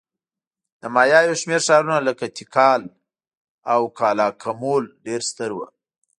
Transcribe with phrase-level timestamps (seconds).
[0.81, 2.81] د مایا یو شمېر ښارونه لکه تیکال
[3.73, 5.65] او کالاکمول ډېر ستر وو